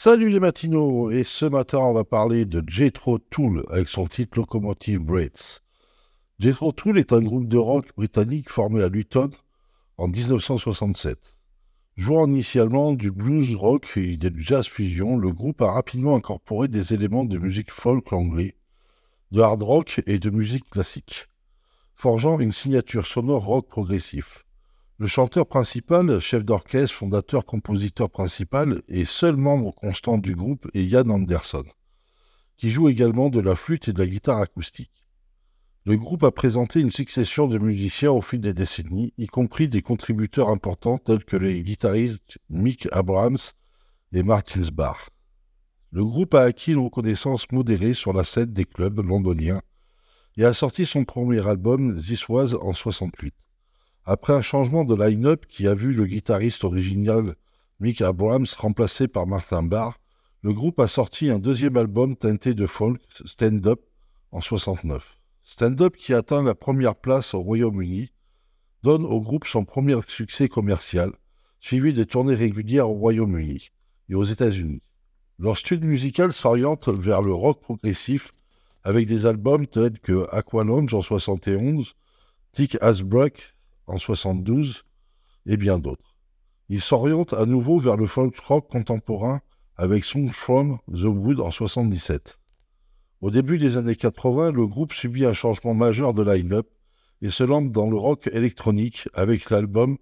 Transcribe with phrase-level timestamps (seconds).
[0.00, 4.38] Salut les matinaux Et ce matin, on va parler de Jethro Tull avec son titre
[4.38, 5.58] Locomotive Breaks.
[6.38, 9.30] Jethro Tull est un groupe de rock britannique formé à Luton
[9.96, 11.34] en 1967.
[11.96, 16.94] Jouant initialement du blues rock et du jazz fusion, le groupe a rapidement incorporé des
[16.94, 18.54] éléments de musique folk anglais,
[19.32, 21.26] de hard rock et de musique classique,
[21.96, 24.44] forgeant une signature sonore rock progressif.
[25.00, 30.82] Le chanteur principal, chef d'orchestre, fondateur, compositeur principal et seul membre constant du groupe est
[30.82, 31.62] Ian Anderson,
[32.56, 35.04] qui joue également de la flûte et de la guitare acoustique.
[35.84, 39.82] Le groupe a présenté une succession de musiciens au fil des décennies, y compris des
[39.82, 43.38] contributeurs importants tels que les guitaristes Mick Abrams
[44.10, 45.10] et Martin Sbar.
[45.92, 49.62] Le groupe a acquis une reconnaissance modérée sur la scène des clubs londoniens
[50.36, 53.32] et a sorti son premier album This Was en 68.
[54.10, 57.34] Après un changement de line-up qui a vu le guitariste original
[57.78, 59.98] Mick Abrams remplacé par Martin Barr,
[60.40, 63.82] le groupe a sorti un deuxième album teinté de folk, Stand Up,
[64.32, 65.18] en 69.
[65.44, 68.10] Stand Up, qui atteint la première place au Royaume-Uni,
[68.82, 71.12] donne au groupe son premier succès commercial,
[71.60, 73.68] suivi de tournées régulières au Royaume-Uni
[74.08, 74.80] et aux États-Unis.
[75.38, 78.32] Leur style musical s'oriente vers le rock progressif
[78.84, 81.92] avec des albums tels que Aqualunge en 71,
[82.52, 83.52] Tick as Brock
[83.88, 84.84] en 72
[85.46, 86.16] et bien d'autres.
[86.68, 89.40] Il s'oriente à nouveau vers le folk rock contemporain
[89.76, 92.38] avec Song from the Wood en 77.
[93.20, 96.68] Au début des années 80, le groupe subit un changement majeur de line-up
[97.22, 99.98] et se lance dans le rock électronique avec l'album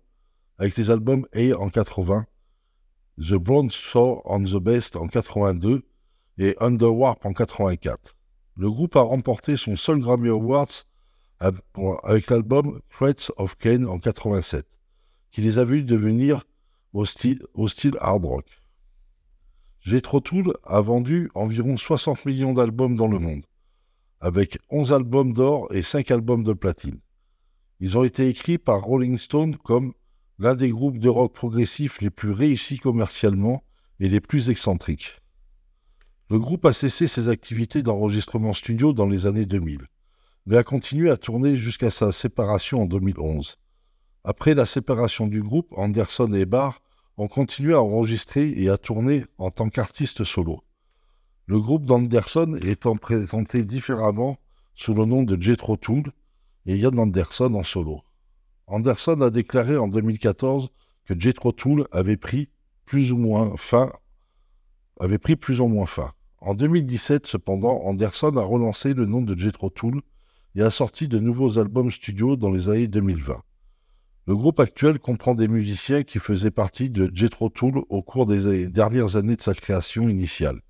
[0.58, 2.26] les albums A en 80,
[3.18, 5.82] The Bronze Sword on the Best en 82
[6.38, 8.16] et Underwarp en 84.
[8.56, 10.84] Le groupe a remporté son seul Grammy Awards
[11.40, 14.66] avec l'album Threats of Kane en 87,
[15.30, 16.44] qui les a vus devenir
[16.92, 17.42] au style,
[18.00, 18.62] hard rock.
[19.80, 23.44] Jethro Tull a vendu environ 60 millions d'albums dans le monde,
[24.20, 27.00] avec 11 albums d'or et 5 albums de platine.
[27.80, 29.92] Ils ont été écrits par Rolling Stone comme
[30.38, 33.62] l'un des groupes de rock progressif les plus réussis commercialement
[34.00, 35.20] et les plus excentriques.
[36.30, 39.86] Le groupe a cessé ses activités d'enregistrement studio dans les années 2000
[40.46, 43.58] mais a continué à tourner jusqu'à sa séparation en 2011.
[44.24, 46.80] Après la séparation du groupe, Anderson et Barr
[47.16, 50.62] ont continué à enregistrer et à tourner en tant qu'artistes solo.
[51.46, 54.38] Le groupe d'Anderson étant présenté différemment
[54.74, 56.12] sous le nom de Jethro Tull
[56.66, 58.02] et Ian Anderson en solo.
[58.66, 60.70] Anderson a déclaré en 2014
[61.04, 62.48] que Jethro Tull avait pris
[62.84, 63.92] plus ou moins fin
[64.98, 66.12] avait pris plus ou moins fin.
[66.38, 70.00] En 2017, cependant, Anderson a relancé le nom de Jethro Tull
[70.56, 73.42] et a sorti de nouveaux albums studio dans les années 2020.
[74.26, 78.66] Le groupe actuel comprend des musiciens qui faisaient partie de Jethro Tull au cours des
[78.68, 80.62] dernières années de sa création initiale,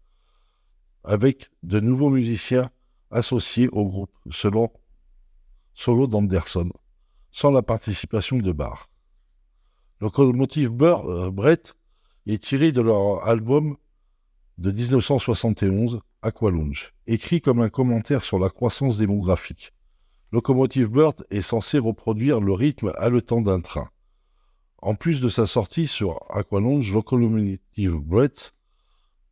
[1.05, 2.69] avec de nouveaux musiciens
[3.13, 4.71] associés au groupe, selon
[5.73, 6.69] solo d'Anderson,
[7.31, 8.91] sans la participation de Barr.
[10.01, 11.75] Le Locomotive euh, Brett
[12.27, 13.77] est tiré de leur album
[14.59, 19.73] de 1971, Aqualunge, écrit comme un commentaire sur la croissance démographique.
[20.33, 23.89] Locomotive Bird est censé reproduire le rythme haletant d'un train.
[24.79, 28.33] En plus de sa sortie sur Aqualunge, Locomotive Bird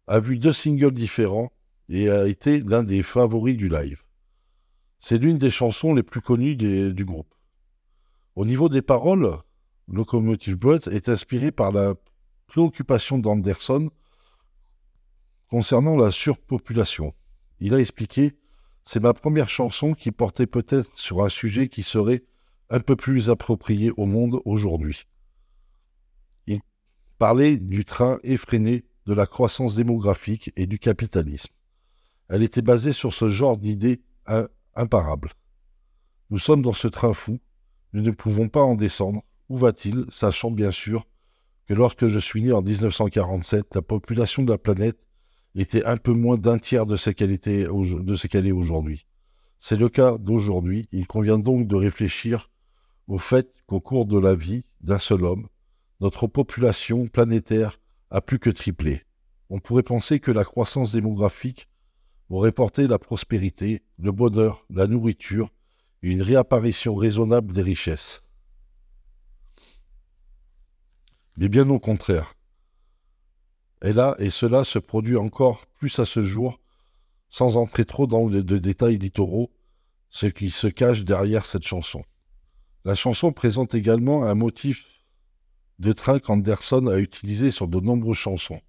[0.06, 1.52] a vu deux singles différents
[1.88, 4.02] et a été l'un des favoris du live.
[4.98, 7.34] C'est l'une des chansons les plus connues du groupe.
[8.36, 9.36] Au niveau des paroles,
[9.88, 11.94] Locomotive Bird est inspiré par la
[12.46, 13.90] préoccupation d'Anderson
[15.48, 17.14] concernant la surpopulation.
[17.60, 18.32] Il a expliqué
[18.84, 22.22] c'est ma première chanson qui portait peut-être sur un sujet qui serait
[22.70, 25.04] un peu plus approprié au monde aujourd'hui.
[26.46, 26.60] Il
[27.18, 31.52] parlait du train effréné de la croissance démographique et du capitalisme.
[32.28, 34.02] Elle était basée sur ce genre d'idées
[34.74, 35.32] imparables.
[36.30, 37.38] Nous sommes dans ce train fou,
[37.92, 39.22] nous ne pouvons pas en descendre.
[39.50, 41.06] Où va-t-il, sachant bien sûr
[41.66, 45.06] que lorsque je suis né en 1947, la population de la planète
[45.54, 49.06] était un peu moins d'un tiers de ce qu'elle de ce qu'elle est aujourd'hui.
[49.58, 50.88] C'est le cas d'aujourd'hui.
[50.92, 52.50] Il convient donc de réfléchir
[53.06, 55.48] au fait qu'au cours de la vie d'un seul homme,
[56.00, 57.78] notre population planétaire
[58.10, 59.02] a plus que triplé.
[59.50, 61.68] On pourrait penser que la croissance démographique
[62.30, 65.50] aurait porté la prospérité, le bonheur, la nourriture
[66.02, 68.22] et une réapparition raisonnable des richesses.
[71.36, 72.34] Mais bien au contraire,
[73.82, 76.60] et là, et cela se produit encore plus à ce jour,
[77.28, 79.50] sans entrer trop dans les détails littoraux,
[80.10, 82.04] ce qui se cache derrière cette chanson.
[82.84, 85.04] La chanson présente également un motif
[85.78, 88.60] de train qu'Anderson a utilisé sur de nombreuses chansons,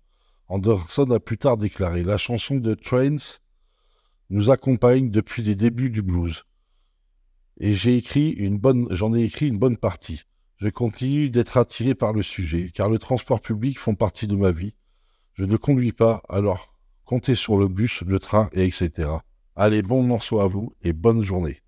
[0.48, 3.40] Anderson a plus tard déclaré La chanson de Trains
[4.30, 6.46] nous accompagne depuis les débuts du blues.
[7.60, 10.24] Et j'ai écrit une bonne, j'en ai écrit une bonne partie.
[10.58, 14.52] Je continue d'être attiré par le sujet, car le transport public font partie de ma
[14.52, 14.76] vie.
[15.36, 16.74] Je ne conduis pas, alors
[17.04, 19.10] comptez sur le bus, le train, et etc.
[19.58, 21.62] Allez, bon morceau à vous et bonne journée.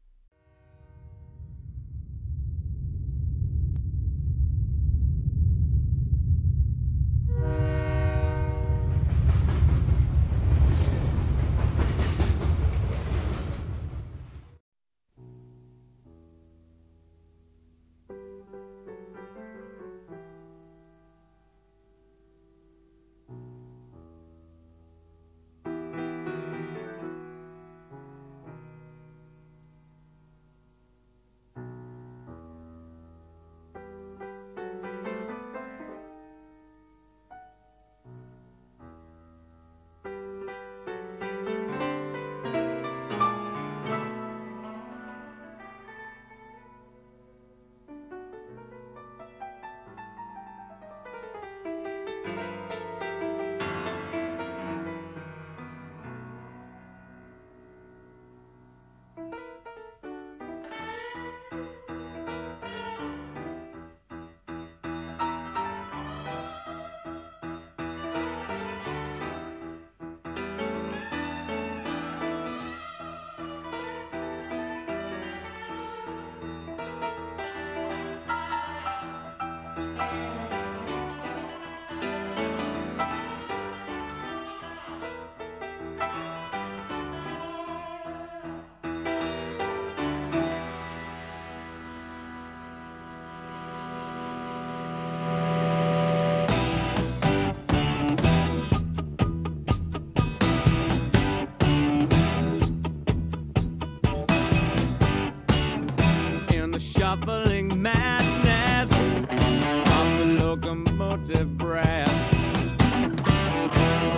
[107.17, 108.91] shuffling madness.
[108.91, 112.33] Of the locomotive breath.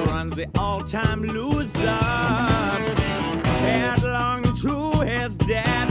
[0.07, 1.79] Runs the all-time loser.
[3.45, 5.88] Headlong to his death.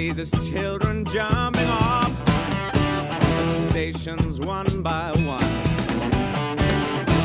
[0.00, 5.42] sees his children jumping off the stations one by one.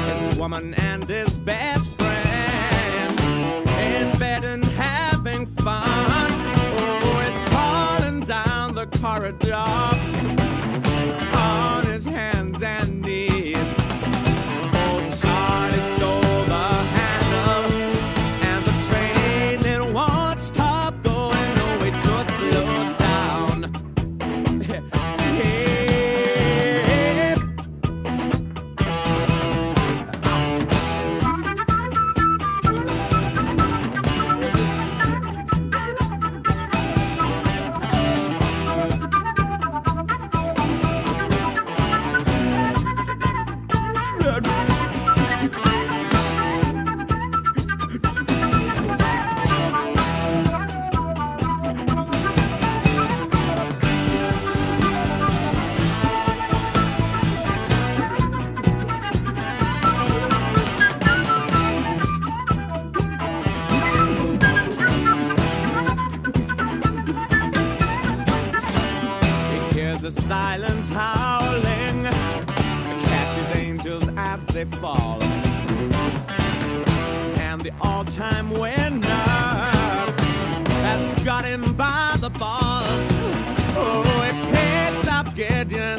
[0.09, 3.19] His woman and his best friend
[3.79, 6.27] in bed and having fun.
[6.81, 10.64] Oh, it's calling down the corridor.
[70.05, 72.03] the silence howling
[73.05, 75.17] catches angels as they fall.
[77.41, 79.09] And the all-time winner
[80.85, 83.07] has got him by the balls.
[83.75, 85.94] Oh, it picks up Gideon.